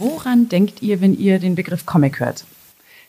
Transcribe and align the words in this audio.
Woran 0.00 0.48
denkt 0.48 0.80
ihr, 0.80 1.00
wenn 1.00 1.18
ihr 1.18 1.40
den 1.40 1.56
Begriff 1.56 1.84
Comic 1.84 2.20
hört? 2.20 2.44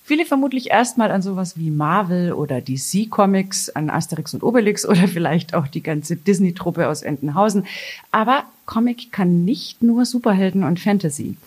Viele 0.04 0.26
vermutlich 0.26 0.72
erstmal 0.72 1.12
an 1.12 1.22
sowas 1.22 1.56
wie 1.56 1.70
Marvel 1.70 2.34
oder 2.34 2.62
DC 2.62 3.12
Comics, 3.12 3.70
an 3.70 3.92
Asterix 3.92 4.34
und 4.34 4.42
Obelix 4.42 4.88
oder 4.88 5.08
vielleicht 5.08 5.54
auch 5.54 5.68
die 5.68 5.84
ganze 5.84 6.16
Disney-Truppe 6.16 6.88
aus 6.88 7.04
Entenhausen. 7.04 7.68
Aber 8.12 8.46
Comic 8.66 9.12
kann 9.12 9.46
nicht 9.46 9.84
nur 9.84 10.04
Superhelden 10.06 10.64
und 10.64 10.80
Fantasy. 10.80 11.38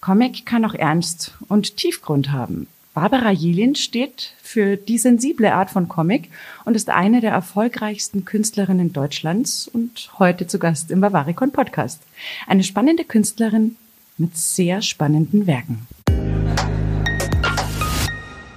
Comic 0.00 0.46
kann 0.46 0.64
auch 0.64 0.74
Ernst 0.74 1.34
und 1.48 1.76
Tiefgrund 1.76 2.30
haben. 2.30 2.68
Barbara 2.94 3.32
Jelin 3.32 3.74
steht 3.74 4.34
für 4.40 4.76
die 4.76 4.98
sensible 4.98 5.52
Art 5.52 5.70
von 5.70 5.88
Comic 5.88 6.28
und 6.64 6.76
ist 6.76 6.90
eine 6.90 7.20
der 7.20 7.32
erfolgreichsten 7.32 8.24
Künstlerinnen 8.24 8.92
Deutschlands 8.92 9.66
und 9.66 10.10
heute 10.20 10.46
zu 10.46 10.60
Gast 10.60 10.92
im 10.92 11.00
Bavaricon 11.00 11.50
Podcast. 11.50 12.02
Eine 12.46 12.62
spannende 12.62 13.02
Künstlerin 13.02 13.76
mit 14.22 14.36
sehr 14.36 14.80
spannenden 14.82 15.46
Werken. 15.48 15.86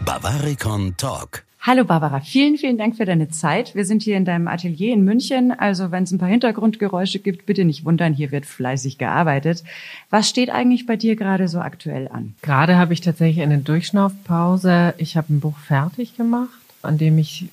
Bavaricon 0.05 0.95
Talk. 0.95 1.43
Hallo 1.59 1.83
Barbara, 1.83 2.19
vielen, 2.19 2.57
vielen 2.57 2.77
Dank 2.77 2.95
für 2.95 3.05
deine 3.05 3.29
Zeit. 3.29 3.73
Wir 3.73 3.85
sind 3.85 4.03
hier 4.03 4.15
in 4.17 4.25
deinem 4.25 4.47
Atelier 4.47 4.93
in 4.93 5.03
München. 5.03 5.51
Also 5.51 5.89
wenn 5.89 6.03
es 6.03 6.11
ein 6.11 6.19
paar 6.19 6.29
Hintergrundgeräusche 6.29 7.17
gibt, 7.17 7.47
bitte 7.47 7.65
nicht 7.65 7.83
wundern, 7.83 8.13
hier 8.13 8.31
wird 8.31 8.45
fleißig 8.45 8.99
gearbeitet. 8.99 9.63
Was 10.11 10.29
steht 10.29 10.51
eigentlich 10.51 10.85
bei 10.85 10.95
dir 10.97 11.15
gerade 11.15 11.47
so 11.47 11.57
aktuell 11.57 12.07
an? 12.09 12.35
Gerade 12.43 12.77
habe 12.77 12.93
ich 12.93 13.01
tatsächlich 13.01 13.41
eine 13.41 13.57
Durchschnaufpause. 13.57 14.93
Ich 14.99 15.17
habe 15.17 15.33
ein 15.33 15.39
Buch 15.39 15.57
fertig 15.57 16.15
gemacht, 16.15 16.49
an 16.83 16.99
dem 16.99 17.17
ich 17.17 17.47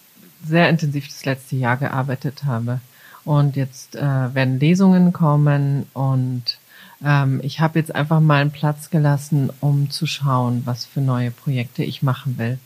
sehr 0.44 0.68
intensiv 0.68 1.08
das 1.08 1.24
letzte 1.24 1.56
Jahr 1.56 1.78
gearbeitet 1.78 2.44
habe. 2.44 2.80
Und 3.24 3.56
jetzt 3.56 3.96
äh, 3.96 4.00
werden 4.34 4.60
Lesungen 4.60 5.14
kommen 5.14 5.86
und 5.94 6.58
ähm, 7.04 7.40
ich 7.42 7.60
habe 7.60 7.78
jetzt 7.78 7.94
einfach 7.94 8.20
mal 8.20 8.40
einen 8.40 8.50
Platz 8.50 8.90
gelassen, 8.90 9.50
um 9.60 9.90
zu 9.90 10.06
schauen, 10.06 10.62
was 10.64 10.84
für 10.84 11.00
neue 11.00 11.30
Projekte 11.30 11.84
ich 11.84 12.02
machen 12.02 12.38
will. 12.38 12.58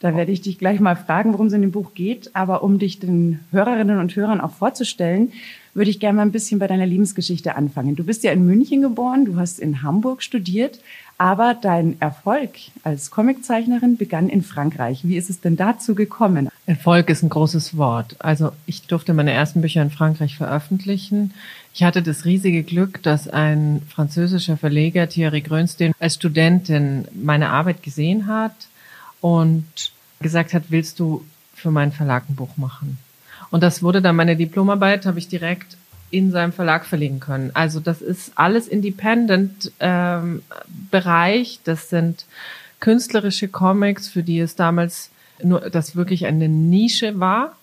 Da 0.00 0.16
werde 0.16 0.32
ich 0.32 0.40
dich 0.40 0.58
gleich 0.58 0.80
mal 0.80 0.96
fragen, 0.96 1.32
worum 1.32 1.46
es 1.46 1.52
in 1.52 1.62
dem 1.62 1.70
Buch 1.70 1.94
geht. 1.94 2.34
Aber 2.34 2.64
um 2.64 2.80
dich 2.80 2.98
den 2.98 3.38
Hörerinnen 3.52 4.00
und 4.00 4.16
Hörern 4.16 4.40
auch 4.40 4.52
vorzustellen, 4.52 5.32
würde 5.74 5.90
ich 5.90 6.00
gerne 6.00 6.16
mal 6.16 6.22
ein 6.22 6.32
bisschen 6.32 6.58
bei 6.58 6.66
deiner 6.66 6.86
Lebensgeschichte 6.86 7.54
anfangen. 7.54 7.94
Du 7.94 8.02
bist 8.02 8.24
ja 8.24 8.32
in 8.32 8.44
München 8.44 8.82
geboren, 8.82 9.24
du 9.24 9.36
hast 9.36 9.60
in 9.60 9.82
Hamburg 9.82 10.22
studiert, 10.24 10.80
aber 11.22 11.54
dein 11.54 12.00
Erfolg 12.00 12.50
als 12.82 13.12
Comiczeichnerin 13.12 13.96
begann 13.96 14.28
in 14.28 14.42
Frankreich. 14.42 15.02
Wie 15.04 15.16
ist 15.16 15.30
es 15.30 15.40
denn 15.40 15.56
dazu 15.56 15.94
gekommen? 15.94 16.48
Erfolg 16.66 17.10
ist 17.10 17.22
ein 17.22 17.28
großes 17.28 17.76
Wort. 17.76 18.16
Also 18.18 18.50
ich 18.66 18.88
durfte 18.88 19.14
meine 19.14 19.30
ersten 19.30 19.60
Bücher 19.60 19.82
in 19.82 19.92
Frankreich 19.92 20.36
veröffentlichen. 20.36 21.32
Ich 21.74 21.84
hatte 21.84 22.02
das 22.02 22.24
riesige 22.24 22.64
Glück, 22.64 23.04
dass 23.04 23.28
ein 23.28 23.82
französischer 23.88 24.56
Verleger, 24.56 25.08
Thierry 25.08 25.42
Grönstein, 25.42 25.92
als 26.00 26.16
Studentin 26.16 27.06
meine 27.14 27.50
Arbeit 27.50 27.84
gesehen 27.84 28.26
hat 28.26 28.66
und 29.20 29.92
gesagt 30.18 30.54
hat, 30.54 30.64
willst 30.70 30.98
du 30.98 31.24
für 31.54 31.70
meinen 31.70 31.92
Verlag 31.92 32.24
ein 32.28 32.34
Buch 32.34 32.56
machen? 32.56 32.98
Und 33.52 33.62
das 33.62 33.80
wurde 33.80 34.02
dann 34.02 34.16
meine 34.16 34.34
Diplomarbeit, 34.34 35.06
habe 35.06 35.20
ich 35.20 35.28
direkt 35.28 35.76
in 36.12 36.30
seinem 36.30 36.52
Verlag 36.52 36.84
verlegen 36.84 37.18
können. 37.18 37.50
Also 37.54 37.80
das 37.80 38.00
ist 38.02 38.32
alles 38.36 38.68
Independent 38.68 39.72
ähm. 39.80 40.42
Das 41.64 41.88
sind 41.88 42.26
künstlerische 42.78 43.48
Comics, 43.48 44.08
für 44.08 44.22
die 44.22 44.38
es 44.38 44.54
damals 44.54 45.10
nur 45.42 45.70
das 45.70 45.96
wirklich 45.96 46.26
eine 46.26 46.48
Nische 46.48 47.18
war, 47.18 47.56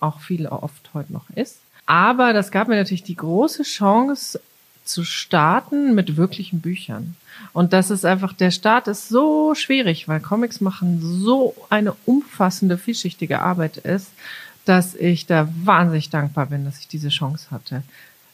auch 0.00 0.20
viel 0.20 0.46
oft 0.46 0.90
heute 0.94 1.12
noch 1.12 1.28
ist. 1.34 1.58
Aber 1.86 2.32
das 2.32 2.50
gab 2.50 2.68
mir 2.68 2.76
natürlich 2.76 3.02
die 3.02 3.16
große 3.16 3.62
Chance 3.64 4.40
zu 4.84 5.04
starten 5.04 5.94
mit 5.94 6.16
wirklichen 6.16 6.60
Büchern. 6.60 7.16
Und 7.52 7.72
das 7.72 7.90
ist 7.90 8.04
einfach, 8.04 8.32
der 8.32 8.50
Start 8.50 8.88
ist 8.88 9.08
so 9.08 9.54
schwierig, 9.54 10.08
weil 10.08 10.20
Comics 10.20 10.60
machen 10.60 11.00
so 11.02 11.54
eine 11.68 11.94
umfassende, 12.06 12.78
vielschichtige 12.78 13.40
Arbeit 13.40 13.76
ist, 13.76 14.08
dass 14.64 14.94
ich 14.94 15.26
da 15.26 15.48
wahnsinnig 15.64 16.10
dankbar 16.10 16.46
bin, 16.46 16.64
dass 16.64 16.78
ich 16.78 16.88
diese 16.88 17.08
Chance 17.08 17.50
hatte. 17.50 17.82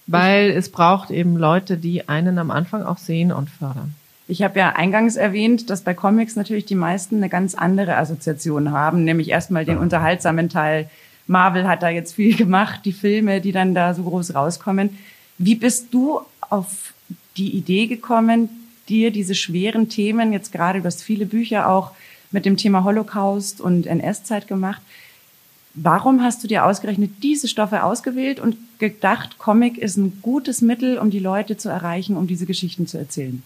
Weil 0.06 0.50
es 0.50 0.70
braucht 0.70 1.10
eben 1.10 1.36
Leute, 1.36 1.76
die 1.76 2.08
einen 2.08 2.38
am 2.38 2.50
Anfang 2.50 2.82
auch 2.82 2.98
sehen 2.98 3.32
und 3.32 3.50
fördern. 3.50 3.94
Ich 4.28 4.42
habe 4.42 4.58
ja 4.58 4.70
eingangs 4.70 5.16
erwähnt, 5.16 5.70
dass 5.70 5.82
bei 5.82 5.94
Comics 5.94 6.36
natürlich 6.36 6.64
die 6.64 6.74
meisten 6.74 7.16
eine 7.16 7.28
ganz 7.28 7.54
andere 7.54 7.96
Assoziation 7.96 8.72
haben, 8.72 9.04
nämlich 9.04 9.28
erstmal 9.28 9.64
den 9.64 9.78
unterhaltsamen 9.78 10.48
Teil. 10.48 10.90
Marvel 11.28 11.66
hat 11.68 11.82
da 11.82 11.88
jetzt 11.88 12.14
viel 12.14 12.36
gemacht, 12.36 12.80
die 12.84 12.92
Filme, 12.92 13.40
die 13.40 13.52
dann 13.52 13.74
da 13.74 13.94
so 13.94 14.02
groß 14.02 14.34
rauskommen. 14.34 14.98
Wie 15.38 15.54
bist 15.54 15.92
du 15.92 16.20
auf 16.40 16.92
die 17.36 17.56
Idee 17.56 17.86
gekommen, 17.86 18.48
dir 18.88 19.10
diese 19.10 19.34
schweren 19.34 19.88
Themen, 19.88 20.32
jetzt 20.32 20.52
gerade, 20.52 20.80
du 20.80 20.86
hast 20.86 21.02
viele 21.02 21.26
Bücher 21.26 21.68
auch 21.68 21.92
mit 22.30 22.46
dem 22.46 22.56
Thema 22.56 22.84
Holocaust 22.84 23.60
und 23.60 23.86
NS-Zeit 23.86 24.48
gemacht, 24.48 24.80
Warum 25.78 26.22
hast 26.22 26.42
du 26.42 26.48
dir 26.48 26.64
ausgerechnet 26.64 27.22
diese 27.22 27.48
Stoffe 27.48 27.84
ausgewählt 27.84 28.40
und 28.40 28.56
gedacht, 28.78 29.36
Comic 29.38 29.76
ist 29.76 29.98
ein 29.98 30.20
gutes 30.22 30.62
Mittel, 30.62 30.98
um 30.98 31.10
die 31.10 31.18
Leute 31.18 31.58
zu 31.58 31.68
erreichen, 31.68 32.16
um 32.16 32.26
diese 32.26 32.46
Geschichten 32.46 32.86
zu 32.86 32.96
erzählen? 32.96 33.42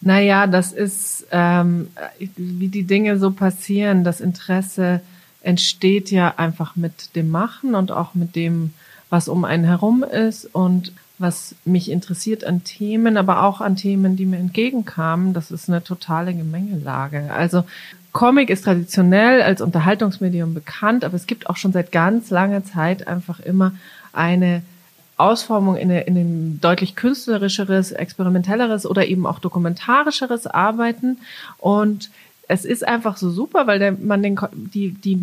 Naja, 0.00 0.46
das 0.46 0.72
ist, 0.72 1.26
ähm, 1.32 1.88
wie 2.36 2.68
die 2.68 2.84
Dinge 2.84 3.18
so 3.18 3.32
passieren. 3.32 4.04
Das 4.04 4.20
Interesse 4.20 5.00
entsteht 5.42 6.12
ja 6.12 6.34
einfach 6.36 6.76
mit 6.76 7.16
dem 7.16 7.30
Machen 7.30 7.74
und 7.74 7.90
auch 7.90 8.14
mit 8.14 8.36
dem, 8.36 8.72
was 9.10 9.28
um 9.28 9.44
einen 9.44 9.64
herum 9.64 10.04
ist 10.04 10.46
und 10.54 10.92
was 11.22 11.54
mich 11.64 11.90
interessiert 11.90 12.44
an 12.44 12.64
Themen, 12.64 13.16
aber 13.16 13.44
auch 13.44 13.60
an 13.60 13.76
Themen, 13.76 14.16
die 14.16 14.26
mir 14.26 14.38
entgegenkamen. 14.38 15.32
Das 15.32 15.50
ist 15.50 15.68
eine 15.68 15.82
totale 15.82 16.34
Gemengelage. 16.34 17.30
Also 17.32 17.64
Comic 18.12 18.50
ist 18.50 18.64
traditionell 18.64 19.40
als 19.40 19.62
Unterhaltungsmedium 19.62 20.52
bekannt, 20.52 21.04
aber 21.04 21.14
es 21.14 21.26
gibt 21.26 21.48
auch 21.48 21.56
schon 21.56 21.72
seit 21.72 21.92
ganz 21.92 22.30
langer 22.30 22.64
Zeit 22.64 23.08
einfach 23.08 23.40
immer 23.40 23.72
eine 24.12 24.62
Ausformung 25.16 25.76
in, 25.76 25.90
in 25.90 26.16
ein 26.16 26.60
deutlich 26.60 26.96
künstlerischeres, 26.96 27.92
experimentelleres 27.92 28.84
oder 28.84 29.06
eben 29.06 29.26
auch 29.26 29.38
dokumentarischeres 29.38 30.46
Arbeiten. 30.46 31.18
Und 31.58 32.10
es 32.48 32.64
ist 32.64 32.86
einfach 32.86 33.16
so 33.16 33.30
super, 33.30 33.66
weil 33.66 33.78
der, 33.78 33.92
man 33.92 34.22
den, 34.22 34.38
die, 34.52 34.90
die 34.90 35.16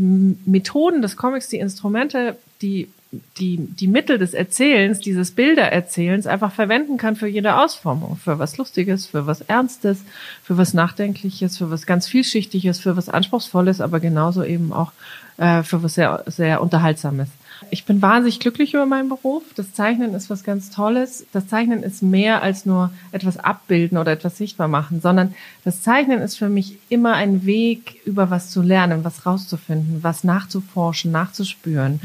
Methoden 0.46 1.02
des 1.02 1.18
Comics, 1.18 1.50
die 1.50 1.60
Instrumente, 1.60 2.38
die 2.62 2.90
die, 3.12 3.58
die 3.58 3.88
Mittel 3.88 4.20
des 4.20 4.34
Erzählens, 4.34 5.00
dieses 5.00 5.32
Bildererzählens 5.32 6.28
einfach 6.28 6.52
verwenden 6.52 6.98
kann 6.98 7.16
für 7.16 7.28
jede 7.28 7.56
Ausformung. 7.58 8.18
Für 8.18 8.38
was 8.38 8.58
Lustiges, 8.58 9.08
für 9.08 9.26
was 9.26 9.42
Ernstes, 9.42 10.04
für 10.44 10.58
was 10.58 10.76
Nachdenkliches, 10.76 11.58
für 11.58 11.72
was 11.72 11.88
ganz 11.88 12.08
Vielschichtiges, 12.08 12.80
für 12.80 12.96
was 12.98 13.10
Anspruchsvolles, 13.10 13.82
aber 13.82 14.00
genauso 14.00 14.44
eben 14.44 14.72
auch 14.74 14.92
äh, 15.38 15.64
für 15.64 15.82
was 15.82 15.96
sehr, 15.96 16.24
sehr 16.28 16.62
Unterhaltsames. 16.62 17.30
Ich 17.72 17.86
bin 17.86 18.02
wahnsinnig 18.02 18.40
glücklich 18.40 18.74
über 18.74 18.86
meinen 18.86 19.10
Beruf. 19.10 19.44
Das 19.56 19.74
Zeichnen 19.74 20.14
ist 20.14 20.30
was 20.30 20.44
ganz 20.44 20.70
Tolles. 20.70 21.26
Das 21.34 21.48
Zeichnen 21.48 21.84
ist 21.84 22.04
mehr 22.04 22.42
als 22.42 22.66
nur 22.66 22.92
etwas 23.12 23.38
abbilden 23.38 23.98
oder 23.98 24.12
etwas 24.12 24.38
sichtbar 24.38 24.68
machen, 24.68 25.02
sondern 25.02 25.34
das 25.66 25.82
Zeichnen 25.82 26.22
ist 26.22 26.38
für 26.38 26.48
mich 26.48 26.78
immer 26.90 27.14
ein 27.14 27.46
Weg, 27.46 28.02
über 28.06 28.30
was 28.30 28.52
zu 28.52 28.62
lernen, 28.62 29.04
was 29.04 29.26
rauszufinden, 29.26 30.04
was 30.04 30.24
nachzuforschen, 30.24 31.12
nachzuspüren 31.12 32.00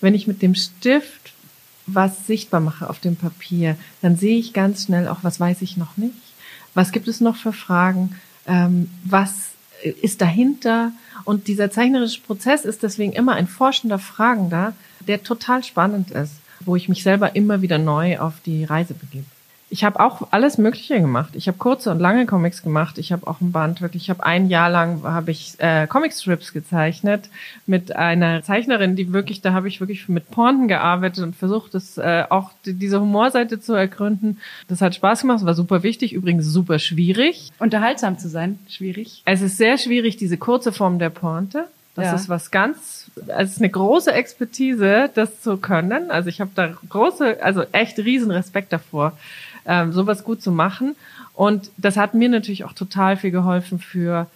wenn 0.00 0.14
ich 0.14 0.26
mit 0.26 0.42
dem 0.42 0.54
Stift 0.54 1.32
was 1.86 2.26
sichtbar 2.26 2.60
mache 2.60 2.90
auf 2.90 2.98
dem 2.98 3.16
Papier, 3.16 3.76
dann 4.02 4.16
sehe 4.16 4.38
ich 4.38 4.52
ganz 4.52 4.84
schnell 4.84 5.06
auch, 5.06 5.18
was 5.22 5.38
weiß 5.38 5.62
ich 5.62 5.76
noch 5.76 5.96
nicht. 5.96 6.14
Was 6.74 6.90
gibt 6.90 7.06
es 7.06 7.20
noch 7.20 7.36
für 7.36 7.52
Fragen? 7.52 8.16
Ähm, 8.46 8.90
was 9.04 9.50
ist 10.02 10.20
dahinter? 10.20 10.92
Und 11.24 11.46
dieser 11.46 11.70
zeichnerische 11.70 12.20
Prozess 12.20 12.64
ist 12.64 12.82
deswegen 12.82 13.12
immer 13.12 13.34
ein 13.34 13.46
forschender 13.46 13.98
Fragender, 13.98 14.74
der 15.06 15.22
total 15.22 15.62
spannend 15.62 16.10
ist, 16.10 16.32
wo 16.60 16.74
ich 16.74 16.88
mich 16.88 17.02
selber 17.02 17.36
immer 17.36 17.62
wieder 17.62 17.78
neu 17.78 18.18
auf 18.18 18.34
die 18.44 18.64
Reise 18.64 18.94
begebe 18.94 19.26
ich 19.68 19.82
habe 19.82 19.98
auch 19.98 20.28
alles 20.30 20.58
Mögliche 20.58 21.00
gemacht. 21.00 21.30
Ich 21.34 21.48
habe 21.48 21.58
kurze 21.58 21.90
und 21.90 21.98
lange 21.98 22.24
Comics 22.26 22.62
gemacht. 22.62 22.98
Ich 22.98 23.10
habe 23.10 23.26
auch 23.26 23.40
ein 23.40 23.50
Band 23.50 23.82
wirklich. 23.82 24.04
Ich 24.04 24.10
habe 24.10 24.24
ein 24.24 24.48
Jahr 24.48 24.70
lang 24.70 25.02
habe 25.02 25.32
ich 25.32 25.54
äh, 25.58 25.88
Comicstrips 25.88 26.52
gezeichnet 26.52 27.28
mit 27.66 27.94
einer 27.96 28.44
Zeichnerin, 28.44 28.94
die 28.94 29.12
wirklich, 29.12 29.40
da 29.40 29.52
habe 29.52 29.66
ich 29.66 29.80
wirklich 29.80 30.08
mit 30.08 30.30
Pointen 30.30 30.68
gearbeitet 30.68 31.24
und 31.24 31.34
versucht, 31.34 31.74
das 31.74 31.98
äh, 31.98 32.24
auch 32.30 32.52
die, 32.64 32.74
diese 32.74 33.00
Humorseite 33.00 33.60
zu 33.60 33.74
ergründen. 33.74 34.38
Das 34.68 34.80
hat 34.80 34.94
Spaß 34.94 35.22
gemacht. 35.22 35.40
Es 35.40 35.46
war 35.46 35.54
super 35.54 35.82
wichtig, 35.82 36.12
übrigens 36.12 36.46
super 36.46 36.78
schwierig. 36.78 37.50
Unterhaltsam 37.58 38.18
zu 38.18 38.28
sein, 38.28 38.60
schwierig. 38.68 39.22
Es 39.24 39.42
ist 39.42 39.56
sehr 39.56 39.78
schwierig, 39.78 40.16
diese 40.16 40.36
kurze 40.36 40.70
Form 40.70 41.00
der 41.00 41.10
Pointe. 41.10 41.64
Das 41.96 42.06
ja. 42.06 42.14
ist 42.14 42.28
was 42.28 42.50
ganz, 42.50 43.10
es 43.26 43.52
ist 43.52 43.58
eine 43.58 43.70
große 43.70 44.12
Expertise, 44.12 45.10
das 45.14 45.40
zu 45.40 45.56
können. 45.56 46.10
Also 46.10 46.28
ich 46.28 46.42
habe 46.42 46.50
da 46.54 46.74
große, 46.88 47.42
also 47.42 47.64
echt 47.72 47.98
riesen 47.98 48.30
Respekt 48.30 48.72
davor 48.72 49.14
ähm, 49.66 49.92
sowas 49.92 50.24
gut 50.24 50.42
zu 50.42 50.52
machen. 50.52 50.96
Und 51.34 51.70
das 51.76 51.96
hat 51.96 52.14
mir 52.14 52.28
natürlich 52.28 52.64
auch 52.64 52.72
total 52.72 53.16
viel 53.16 53.30
geholfen 53.30 53.78
für 53.78 54.26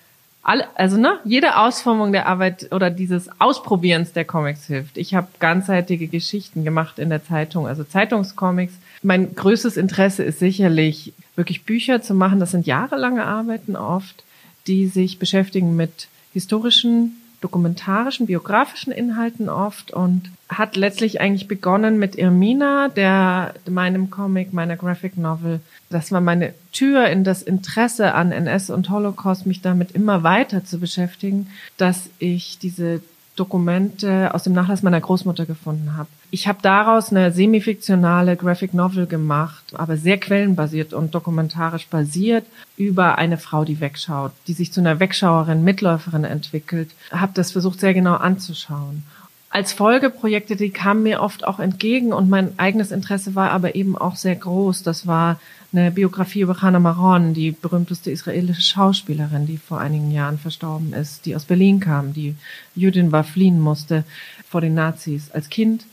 alle, 0.43 0.65
also 0.75 0.97
ne, 0.97 1.19
jede 1.25 1.59
Ausformung 1.59 2.13
der 2.13 2.27
Arbeit 2.27 2.73
oder 2.73 2.91
dieses 2.91 3.29
Ausprobierens 3.41 4.13
der 4.13 4.25
Comics 4.25 4.67
hilft. 4.67 4.97
Ich 4.97 5.15
habe 5.15 5.29
ganzheitliche 5.39 6.07
Geschichten 6.07 6.65
gemacht 6.65 6.99
in 6.99 7.11
der 7.11 7.25
Zeitung, 7.25 7.67
also 7.67 7.85
Zeitungscomics. 7.85 8.73
Mein 9.03 9.35
größtes 9.35 9.77
Interesse 9.77 10.23
ist 10.23 10.39
sicherlich 10.39 11.13
wirklich 11.37 11.65
Bücher 11.65 12.01
zu 12.03 12.15
machen. 12.15 12.41
Das 12.41 12.53
sind 12.53 12.67
jahrelange 12.67 13.25
Arbeiten 13.25 13.77
oft, 13.77 14.25
die 14.67 14.87
sich 14.87 15.19
beschäftigen 15.19 15.77
mit 15.77 16.09
historischen 16.33 17.17
dokumentarischen, 17.41 18.27
biografischen 18.27 18.93
Inhalten 18.93 19.49
oft 19.49 19.93
und 19.93 20.31
hat 20.49 20.77
letztlich 20.77 21.21
eigentlich 21.21 21.49
begonnen 21.49 21.99
mit 21.99 22.17
Irmina, 22.17 22.89
der 22.89 23.55
meinem 23.69 24.11
Comic, 24.11 24.53
meiner 24.53 24.77
Graphic 24.77 25.17
Novel. 25.17 25.61
Das 25.89 26.13
war 26.13 26.21
meine 26.21 26.53
Tür 26.73 27.07
in 27.07 27.25
das 27.25 27.43
Interesse 27.43 28.15
an 28.15 28.33
NS 28.33 28.71
und 28.71 28.91
Holocaust, 28.91 29.47
mich 29.47 29.63
damit 29.63 29.93
immer 29.93 30.23
weiter 30.23 30.65
zu 30.65 30.79
beschäftigen, 30.79 31.47
dass 31.77 32.11
ich 32.19 32.59
diese 32.59 33.01
Dokumente 33.37 34.35
aus 34.35 34.43
dem 34.43 34.53
Nachlass 34.53 34.83
meiner 34.83 35.01
Großmutter 35.01 35.47
gefunden 35.47 35.97
habe. 35.97 36.09
Ich 36.31 36.47
habe 36.47 36.59
daraus 36.63 37.11
eine 37.11 37.33
semifiktionale 37.33 38.37
Graphic 38.37 38.75
Novel 38.75 39.07
gemacht, 39.07 39.65
aber 39.73 39.97
sehr 39.97 40.19
quellenbasiert 40.19 40.93
und 40.93 41.15
dokumentarisch 41.15 41.89
basiert 41.89 42.45
über 42.77 43.19
eine 43.19 43.39
Frau, 43.39 43.65
die 43.65 43.81
wegschaut, 43.81 44.33
die 44.47 44.53
sich 44.53 44.73
zu 44.73 44.81
einer 44.81 45.01
Wegschauerin, 45.01 45.65
Mitläuferin 45.65 46.25
entwickelt. 46.25 46.91
Habe 47.11 47.33
das 47.35 47.53
versucht 47.53 47.81
sehr 47.81 47.95
genau 47.95 48.15
anzuschauen. 48.15 49.05
Als 49.53 49.73
Folgeprojekte, 49.73 50.55
die 50.55 50.71
kamen 50.71 51.03
mir 51.03 51.21
oft 51.21 51.45
auch 51.45 51.59
entgegen 51.59 52.13
und 52.13 52.31
mein 52.31 52.57
eigenes 52.57 52.93
Interesse 52.93 53.35
war 53.35 53.51
aber 53.51 53.75
eben 53.75 53.99
auch 53.99 54.15
sehr 54.15 54.37
groß. 54.37 54.85
Das 54.85 55.09
war 55.09 55.41
eine 55.73 55.91
Biografie 55.91 56.43
über 56.43 56.63
Hannah 56.63 56.79
Maron, 56.79 57.35
die 57.35 57.51
berühmteste 57.51 58.13
israelische 58.13 58.63
Schauspielerin, 58.63 59.49
die 59.49 59.59
vor 59.59 59.81
einigen 59.81 60.13
Jahren 60.13 60.39
verstorben 60.39 60.93
ist, 60.93 61.27
die 61.27 61.35
aus 61.35 61.47
Berlin 61.47 61.81
kam, 61.81 62.13
die 62.13 62.37
Jüdin 62.77 63.11
war, 63.11 63.25
fliehen 63.25 63.61
musste 63.61 64.05
vor 64.49 64.61
den 64.61 64.75
Nazis 64.75 65.33
als 65.33 65.49
Kind 65.49 65.85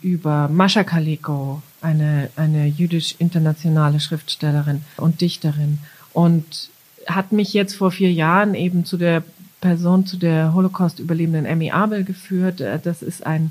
über 0.00 0.48
Mascha 0.48 0.82
Kaliko, 0.82 1.62
eine, 1.82 2.30
eine 2.36 2.66
jüdisch-internationale 2.66 4.00
Schriftstellerin 4.00 4.80
und 4.96 5.20
Dichterin. 5.20 5.78
Und 6.14 6.70
hat 7.06 7.32
mich 7.32 7.52
jetzt 7.52 7.74
vor 7.76 7.90
vier 7.90 8.12
Jahren 8.12 8.54
eben 8.54 8.84
zu 8.84 8.96
der 8.96 9.22
Person, 9.64 10.04
zu 10.04 10.18
der 10.18 10.52
Holocaust-Überlebenden 10.52 11.46
Emmy 11.46 11.70
Abel 11.70 12.04
geführt. 12.04 12.60
Äh, 12.60 12.78
das 12.78 13.02
ist 13.02 13.24
ein 13.24 13.50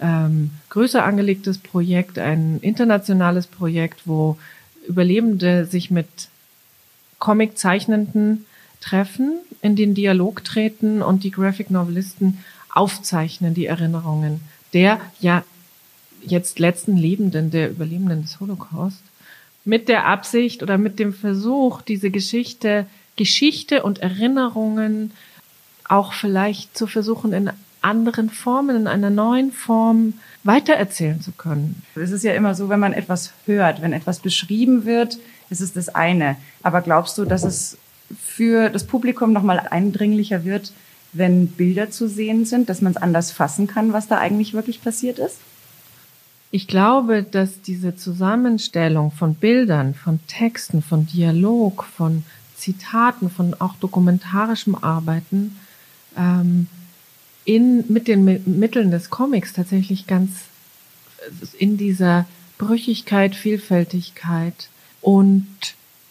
ähm, 0.00 0.50
größer 0.70 1.04
angelegtes 1.04 1.58
Projekt, 1.58 2.18
ein 2.18 2.58
internationales 2.60 3.46
Projekt, 3.46 4.00
wo 4.04 4.36
Überlebende 4.88 5.64
sich 5.64 5.92
mit 5.92 6.08
Comic-Zeichnenden 7.20 8.44
treffen, 8.80 9.38
in 9.60 9.76
den 9.76 9.94
Dialog 9.94 10.42
treten 10.42 11.00
und 11.00 11.22
die 11.22 11.30
Graphic 11.30 11.70
Novelisten 11.70 12.38
aufzeichnen 12.68 13.54
die 13.54 13.66
Erinnerungen 13.66 14.40
der 14.72 15.00
ja 15.20 15.44
jetzt 16.24 16.58
letzten 16.58 16.96
Lebenden, 16.96 17.52
der 17.52 17.70
Überlebenden 17.70 18.22
des 18.22 18.40
Holocaust, 18.40 19.02
mit 19.64 19.88
der 19.88 20.06
Absicht 20.06 20.62
oder 20.62 20.78
mit 20.78 20.98
dem 20.98 21.12
Versuch, 21.12 21.82
diese 21.82 22.10
Geschichte, 22.10 22.86
Geschichte 23.16 23.82
und 23.82 23.98
Erinnerungen 23.98 25.12
auch 25.92 26.14
vielleicht 26.14 26.76
zu 26.76 26.86
versuchen, 26.86 27.34
in 27.34 27.50
anderen 27.82 28.30
Formen, 28.30 28.76
in 28.76 28.86
einer 28.86 29.10
neuen 29.10 29.52
Form 29.52 30.14
weitererzählen 30.42 31.20
zu 31.20 31.32
können. 31.32 31.82
Es 31.94 32.12
ist 32.12 32.24
ja 32.24 32.32
immer 32.32 32.54
so, 32.54 32.70
wenn 32.70 32.80
man 32.80 32.94
etwas 32.94 33.32
hört, 33.44 33.82
wenn 33.82 33.92
etwas 33.92 34.20
beschrieben 34.20 34.86
wird, 34.86 35.18
ist 35.50 35.60
es 35.60 35.74
das 35.74 35.90
eine. 35.90 36.36
Aber 36.62 36.80
glaubst 36.80 37.18
du, 37.18 37.26
dass 37.26 37.44
es 37.44 37.76
für 38.18 38.70
das 38.70 38.84
Publikum 38.84 39.34
nochmal 39.34 39.58
eindringlicher 39.70 40.44
wird, 40.44 40.72
wenn 41.12 41.48
Bilder 41.48 41.90
zu 41.90 42.08
sehen 42.08 42.46
sind, 42.46 42.70
dass 42.70 42.80
man 42.80 42.92
es 42.92 42.96
anders 42.96 43.30
fassen 43.30 43.66
kann, 43.66 43.92
was 43.92 44.08
da 44.08 44.16
eigentlich 44.16 44.54
wirklich 44.54 44.82
passiert 44.82 45.18
ist? 45.18 45.36
Ich 46.50 46.68
glaube, 46.68 47.22
dass 47.22 47.60
diese 47.60 47.96
Zusammenstellung 47.96 49.10
von 49.10 49.34
Bildern, 49.34 49.94
von 49.94 50.20
Texten, 50.26 50.82
von 50.82 51.06
Dialog, 51.06 51.84
von 51.84 52.24
Zitaten, 52.56 53.28
von 53.28 53.54
auch 53.58 53.74
dokumentarischem 53.76 54.74
Arbeiten 54.74 55.56
ähm, 56.16 56.66
in, 57.44 57.84
mit 57.88 58.08
den 58.08 58.24
Mitteln 58.58 58.90
des 58.90 59.10
Comics 59.10 59.52
tatsächlich 59.52 60.06
ganz 60.06 60.30
in 61.58 61.76
dieser 61.76 62.26
Brüchigkeit, 62.58 63.34
Vielfältigkeit 63.34 64.68
und 65.00 65.46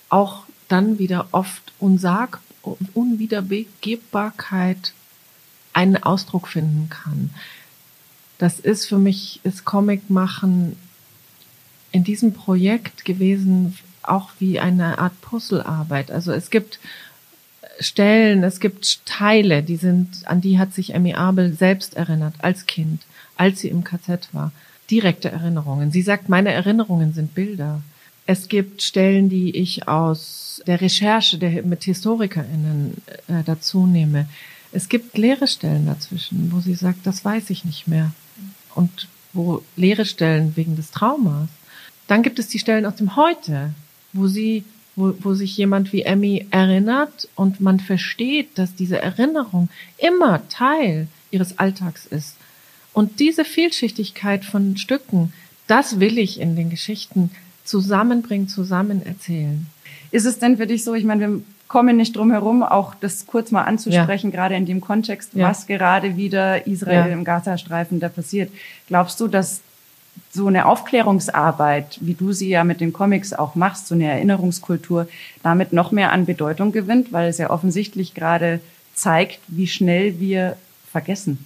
auch 0.10 0.44
dann 0.68 1.00
wieder 1.00 1.28
oft 1.32 1.74
Unsag, 1.80 2.40
Unwiederbegebbarkeit 2.94 4.94
einen 5.74 6.04
Ausdruck 6.04 6.48
finden 6.48 6.90
kann 6.90 7.32
das 8.42 8.60
ist 8.60 8.88
für 8.88 8.98
mich, 8.98 9.40
ist 9.44 9.66
Comic 9.66 10.10
machen 10.10 10.76
in 11.92 12.04
diesem 12.04 12.34
Projekt 12.34 13.06
gewesen, 13.06 13.78
auch 14.02 14.32
wie 14.40 14.60
eine 14.60 14.98
Art 14.98 15.22
Puzzlearbeit. 15.22 16.10
Also 16.10 16.32
es 16.32 16.50
gibt 16.50 16.80
Stellen, 17.80 18.44
es 18.44 18.60
gibt 18.60 19.06
Teile, 19.06 19.64
die 19.64 19.78
sind, 19.78 20.28
an 20.28 20.42
die 20.42 20.60
hat 20.60 20.74
sich 20.74 20.94
Emmy 20.94 21.14
Abel 21.14 21.54
selbst 21.54 21.96
erinnert, 21.96 22.36
als 22.40 22.66
Kind, 22.66 23.02
als 23.38 23.62
sie 23.62 23.70
im 23.70 23.84
KZ 23.84 24.30
war. 24.34 24.52
Direkte 24.90 25.32
Erinnerungen. 25.32 25.92
Sie 25.92 26.02
sagt, 26.02 26.30
meine 26.30 26.52
Erinnerungen 26.52 27.14
sind 27.14 27.34
Bilder. 27.34 27.82
Es 28.26 28.50
gibt 28.50 28.82
Stellen, 28.82 29.30
die 29.30 29.56
ich 29.56 29.88
aus 29.88 30.62
der 30.68 30.82
Recherche 30.82 31.38
der, 31.38 31.64
mit 31.64 31.84
HistorikerInnen 31.84 32.98
äh, 33.28 33.44
dazu 33.46 33.88
nehme. 33.88 34.28
Es 34.72 34.90
gibt 34.90 35.18
leere 35.18 35.48
Stellen 35.48 35.86
dazwischen, 35.86 36.52
wo 36.52 36.60
sie 36.60 36.76
sagt, 36.76 37.06
das 37.06 37.26
weiß 37.26 37.50
ich 37.50 37.66
nicht 37.66 37.88
mehr 37.88 38.12
und 38.76 39.08
wo 39.34 39.64
leere 39.76 40.06
Stellen 40.06 40.56
wegen 40.56 40.76
des 40.76 40.92
Traumas. 40.92 41.50
Dann 42.08 42.24
gibt 42.24 42.40
es 42.40 42.48
die 42.48 42.60
Stellen 42.60 42.86
aus 42.86 42.96
dem 42.96 43.16
Heute, 43.16 43.74
wo 44.14 44.28
sie, 44.28 44.64
wo, 45.02 45.14
wo 45.20 45.34
sich 45.34 45.58
jemand 45.58 45.92
wie 45.92 46.04
Emmy 46.04 46.46
erinnert 46.52 47.28
und 47.36 47.60
man 47.60 47.80
versteht, 47.80 48.58
dass 48.58 48.76
diese 48.76 49.02
Erinnerung 49.02 49.70
immer 49.98 50.48
Teil 50.50 51.08
ihres 51.32 51.58
Alltags 51.58 52.06
ist. 52.06 52.36
Und 52.94 53.20
diese 53.20 53.46
Vielschichtigkeit 53.46 54.46
von 54.46 54.78
Stücken, 54.78 55.34
das 55.68 56.00
will 56.00 56.18
ich 56.18 56.40
in 56.40 56.56
den 56.56 56.70
Geschichten 56.70 57.32
zusammenbringen, 57.64 58.48
zusammen 58.48 59.06
erzählen. 59.06 59.66
Ist 60.12 60.26
es 60.26 60.40
denn 60.40 60.58
für 60.58 60.68
dich 60.68 60.84
so, 60.84 60.94
ich 60.94 61.06
meine, 61.06 61.22
wir 61.22 61.42
kommen 61.68 61.96
nicht 61.96 62.16
drum 62.18 62.32
herum, 62.32 62.64
auch 62.64 62.94
das 62.96 63.26
kurz 63.26 63.50
mal 63.50 63.64
anzusprechen, 63.64 64.32
ja. 64.32 64.36
gerade 64.36 64.56
in 64.56 64.66
dem 64.66 64.82
Kontext, 64.82 65.34
ja. 65.34 65.48
was 65.48 65.68
gerade 65.68 66.18
wieder 66.18 66.68
Israel 66.68 67.08
ja. 67.08 67.14
im 67.14 67.24
Gazastreifen 67.24 68.02
da 68.02 68.10
passiert. 68.10 68.52
Glaubst 68.88 69.20
du, 69.22 69.28
dass 69.28 69.62
so 70.32 70.48
eine 70.48 70.66
Aufklärungsarbeit, 70.66 71.98
wie 72.02 72.14
du 72.14 72.32
sie 72.32 72.50
ja 72.50 72.64
mit 72.64 72.80
den 72.82 72.94
Comics 72.94 73.34
auch 73.34 73.56
machst, 73.56 73.88
so 73.88 73.96
eine 73.96 74.10
Erinnerungskultur, 74.10 75.08
damit 75.44 75.74
noch 75.74 75.92
mehr 75.92 76.12
an 76.12 76.26
Bedeutung 76.26 76.72
gewinnt, 76.72 77.12
weil 77.12 77.30
es 77.30 77.38
ja 77.38 77.50
offensichtlich 77.50 78.14
gerade 78.14 78.62
zeigt, 78.94 79.40
wie 79.48 79.68
schnell 79.68 80.20
wir 80.20 80.58
vergessen. 80.90 81.46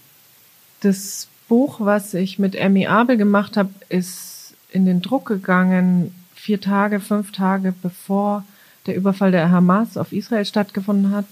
Das 0.81 1.27
Buch, 1.47 1.79
was 1.79 2.13
ich 2.13 2.39
mit 2.39 2.55
Emmy 2.55 2.87
Abel 2.87 3.17
gemacht 3.17 3.57
habe, 3.57 3.69
ist 3.89 4.53
in 4.71 4.85
den 4.85 5.01
Druck 5.01 5.27
gegangen, 5.27 6.13
vier 6.33 6.61
Tage, 6.61 6.99
fünf 6.99 7.31
Tage 7.31 7.73
bevor 7.81 8.43
der 8.85 8.95
Überfall 8.95 9.31
der 9.31 9.49
Hamas 9.49 9.97
auf 9.97 10.11
Israel 10.11 10.45
stattgefunden 10.45 11.11
hat. 11.11 11.25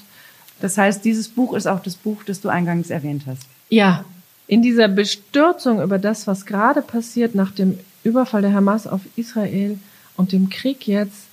Das 0.59 0.77
heißt, 0.77 1.03
dieses 1.05 1.27
Buch 1.27 1.53
ist 1.53 1.67
auch 1.67 1.81
das 1.81 1.95
Buch, 1.95 2.23
das 2.23 2.41
du 2.41 2.49
eingangs 2.49 2.89
erwähnt 2.89 3.23
hast. 3.27 3.43
Ja, 3.69 4.05
in 4.47 4.61
dieser 4.61 4.87
Bestürzung 4.87 5.81
über 5.81 5.99
das, 5.99 6.27
was 6.27 6.45
gerade 6.45 6.81
passiert 6.81 7.35
nach 7.35 7.51
dem 7.51 7.79
Überfall 8.03 8.41
der 8.41 8.53
Hamas 8.53 8.87
auf 8.87 9.01
Israel 9.15 9.79
und 10.17 10.31
dem 10.31 10.49
Krieg 10.49 10.87
jetzt, 10.87 11.27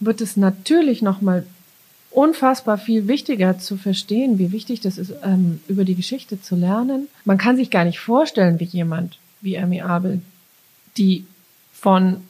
wird 0.00 0.20
es 0.20 0.36
natürlich 0.36 1.02
nochmal 1.02 1.46
unfassbar 2.10 2.78
viel 2.78 3.08
wichtiger 3.08 3.58
zu 3.58 3.76
verstehen, 3.76 4.38
wie 4.38 4.52
wichtig 4.52 4.80
das 4.80 4.96
ist, 4.96 5.12
ähm, 5.22 5.60
über 5.68 5.84
die 5.84 5.94
Geschichte 5.94 6.40
zu 6.40 6.56
lernen. 6.56 7.08
Man 7.24 7.36
kann 7.36 7.56
sich 7.56 7.70
gar 7.70 7.84
nicht 7.84 7.98
vorstellen, 7.98 8.58
wie 8.58 8.64
jemand 8.64 9.18
wie 9.42 9.58
Amy 9.58 9.82
Abel, 9.82 10.22
die 10.96 11.26
von 11.74 12.22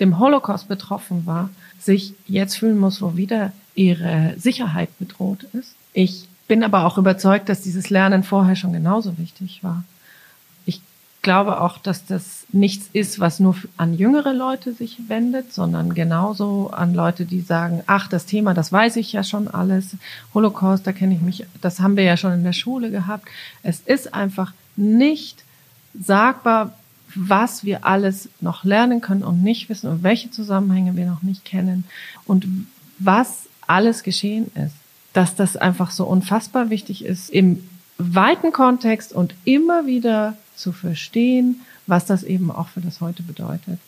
dem 0.00 0.18
Holocaust 0.18 0.68
betroffen 0.68 1.26
war, 1.26 1.50
sich 1.78 2.14
jetzt 2.26 2.56
fühlen 2.56 2.78
muss, 2.78 3.02
wo 3.02 3.16
wieder 3.16 3.52
ihre 3.74 4.34
Sicherheit 4.38 4.88
bedroht 4.98 5.44
ist. 5.52 5.74
Ich 5.92 6.28
bin 6.48 6.62
aber 6.62 6.84
auch 6.84 6.98
überzeugt, 6.98 7.48
dass 7.48 7.62
dieses 7.62 7.90
Lernen 7.90 8.22
vorher 8.22 8.56
schon 8.56 8.72
genauso 8.72 9.18
wichtig 9.18 9.62
war. 9.62 9.84
Ich 10.64 10.80
glaube 11.22 11.60
auch, 11.60 11.78
dass 11.78 12.06
das 12.06 12.44
nichts 12.52 12.88
ist, 12.92 13.18
was 13.18 13.40
nur 13.40 13.56
an 13.76 13.94
jüngere 13.94 14.32
Leute 14.32 14.72
sich 14.72 15.08
wendet, 15.08 15.52
sondern 15.52 15.94
genauso 15.94 16.70
an 16.70 16.94
Leute, 16.94 17.24
die 17.24 17.40
sagen, 17.40 17.82
ach, 17.86 18.08
das 18.08 18.26
Thema, 18.26 18.54
das 18.54 18.72
weiß 18.72 18.96
ich 18.96 19.12
ja 19.12 19.24
schon 19.24 19.48
alles. 19.48 19.96
Holocaust, 20.34 20.86
da 20.86 20.92
kenne 20.92 21.14
ich 21.14 21.20
mich, 21.20 21.46
das 21.60 21.80
haben 21.80 21.96
wir 21.96 22.04
ja 22.04 22.16
schon 22.16 22.32
in 22.32 22.44
der 22.44 22.52
Schule 22.52 22.90
gehabt. 22.90 23.26
Es 23.62 23.80
ist 23.80 24.14
einfach 24.14 24.52
nicht 24.76 25.42
sagbar, 25.98 26.72
was 27.14 27.64
wir 27.64 27.86
alles 27.86 28.28
noch 28.40 28.64
lernen 28.64 29.00
können 29.00 29.24
und 29.24 29.42
nicht 29.42 29.68
wissen 29.68 29.90
und 29.90 30.02
welche 30.02 30.30
Zusammenhänge 30.30 30.96
wir 30.96 31.06
noch 31.06 31.22
nicht 31.22 31.44
kennen 31.44 31.84
und 32.26 32.46
was 32.98 33.46
alles 33.66 34.02
geschehen 34.02 34.50
ist. 34.54 34.74
Dass 35.16 35.34
das 35.34 35.56
einfach 35.56 35.90
so 35.90 36.04
unfassbar 36.04 36.68
wichtig 36.68 37.02
ist, 37.02 37.30
im 37.30 37.66
weiten 37.96 38.52
Kontext 38.52 39.14
und 39.14 39.34
immer 39.46 39.86
wieder 39.86 40.36
zu 40.54 40.72
verstehen, 40.72 41.62
was 41.86 42.04
das 42.04 42.22
eben 42.22 42.50
auch 42.50 42.68
für 42.68 42.82
das 42.82 43.00
Heute 43.00 43.22
bedeutet. 43.22 43.78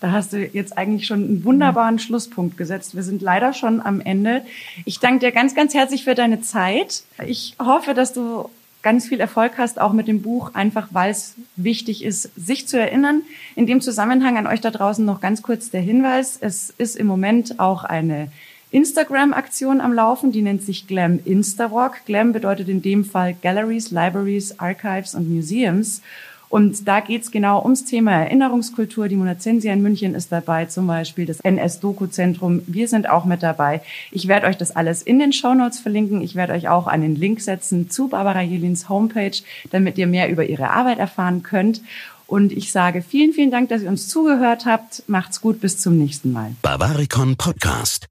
Da 0.00 0.12
hast 0.12 0.32
du 0.32 0.46
jetzt 0.46 0.78
eigentlich 0.78 1.08
schon 1.08 1.24
einen 1.24 1.44
wunderbaren. 1.44 1.98
Schlusspunkt 1.98 2.56
gesetzt. 2.56 2.94
Wir 2.94 3.02
sind 3.02 3.20
leider 3.20 3.52
schon 3.52 3.80
am 3.80 4.00
Ende. 4.00 4.42
Ich 4.84 5.00
danke 5.00 5.26
dir 5.26 5.32
ganz, 5.32 5.56
ganz 5.56 5.74
herzlich 5.74 6.04
für 6.04 6.14
deine 6.14 6.40
Zeit. 6.42 7.02
Ich 7.26 7.56
hoffe, 7.58 7.94
dass 7.94 8.12
du 8.12 8.48
ganz 8.80 9.08
viel 9.08 9.18
Erfolg 9.18 9.58
hast, 9.58 9.80
auch 9.80 9.92
mit 9.92 10.06
dem 10.06 10.22
Buch, 10.22 10.54
einfach 10.54 10.90
weil 10.92 11.10
es 11.10 11.34
wichtig 11.56 12.04
ist, 12.04 12.30
sich 12.36 12.68
zu 12.68 12.78
erinnern. 12.78 13.22
In 13.56 13.66
dem 13.66 13.80
Zusammenhang 13.80 14.38
an 14.38 14.46
euch 14.46 14.60
da 14.60 14.70
draußen 14.70 15.04
noch 15.04 15.20
ganz 15.20 15.42
kurz 15.42 15.70
der 15.70 15.80
Hinweis. 15.80 16.38
Es 16.40 16.70
ist 16.78 16.94
im 16.94 17.08
Moment 17.08 17.58
auch 17.58 17.82
eine 17.82 18.30
Instagram-Aktion 18.70 19.80
am 19.80 19.92
Laufen, 19.92 20.32
die 20.32 20.42
nennt 20.42 20.62
sich 20.62 20.86
Glam 20.86 21.20
Instawalk. 21.24 22.04
Glam 22.06 22.32
bedeutet 22.32 22.68
in 22.68 22.82
dem 22.82 23.04
Fall 23.04 23.34
Galleries, 23.40 23.90
Libraries, 23.90 24.58
Archives 24.58 25.14
und 25.14 25.28
Museums. 25.28 26.02
Und 26.48 26.88
da 26.88 27.00
geht's 27.00 27.30
genau 27.30 27.62
ums 27.62 27.84
Thema 27.84 28.12
Erinnerungskultur. 28.12 29.08
Die 29.08 29.16
Monazensia 29.16 29.72
in 29.72 29.82
München 29.82 30.14
ist 30.14 30.32
dabei, 30.32 30.64
zum 30.64 30.86
Beispiel 30.86 31.26
das 31.26 31.40
NS-Doku-Zentrum. 31.40 32.62
Wir 32.66 32.88
sind 32.88 33.08
auch 33.08 33.26
mit 33.26 33.42
dabei. 33.42 33.82
Ich 34.10 34.28
werde 34.28 34.46
euch 34.46 34.56
das 34.56 34.74
alles 34.74 35.02
in 35.02 35.18
den 35.18 35.32
Shownotes 35.32 35.78
verlinken. 35.78 36.22
Ich 36.22 36.34
werde 36.34 36.54
euch 36.54 36.68
auch 36.68 36.86
einen 36.86 37.16
Link 37.16 37.40
setzen 37.40 37.90
zu 37.90 38.08
Barbara 38.08 38.42
Jelins 38.42 38.88
Homepage, 38.88 39.36
damit 39.70 39.98
ihr 39.98 40.06
mehr 40.06 40.30
über 40.30 40.44
ihre 40.44 40.70
Arbeit 40.70 40.98
erfahren 40.98 41.42
könnt. 41.42 41.82
Und 42.26 42.52
ich 42.52 42.72
sage 42.72 43.02
vielen, 43.02 43.32
vielen 43.32 43.50
Dank, 43.50 43.68
dass 43.68 43.82
ihr 43.82 43.88
uns 43.88 44.08
zugehört 44.08 44.64
habt. 44.66 45.02
Macht's 45.06 45.40
gut, 45.40 45.60
bis 45.60 45.78
zum 45.78 45.98
nächsten 45.98 46.32
Mal. 46.32 46.54
Bavaricon 46.62 47.36
Podcast. 47.36 48.06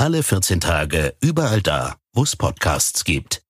Alle 0.00 0.22
14 0.22 0.60
Tage, 0.60 1.16
überall 1.20 1.60
da, 1.60 1.96
wo 2.12 2.22
es 2.22 2.36
Podcasts 2.36 3.02
gibt. 3.02 3.42